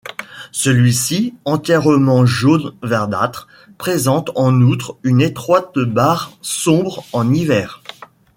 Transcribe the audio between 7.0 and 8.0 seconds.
en hiver.